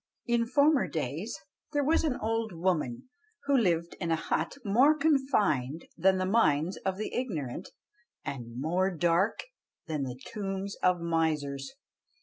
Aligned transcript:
In 0.25 0.47
former 0.47 0.87
days 0.87 1.37
there 1.73 1.83
was 1.83 2.03
an 2.03 2.17
old 2.19 2.53
woman, 2.53 3.07
who 3.45 3.55
lived 3.55 3.95
in 3.99 4.09
a 4.09 4.15
hut 4.15 4.57
more 4.65 4.97
confined 4.97 5.85
than 5.95 6.17
the 6.17 6.25
minds 6.25 6.77
of 6.77 6.97
the 6.97 7.13
ignorant, 7.13 7.69
and 8.25 8.59
more 8.59 8.89
dark 8.89 9.43
than 9.85 10.01
the 10.01 10.19
tombs 10.33 10.75
of 10.81 11.01
misers. 11.01 11.75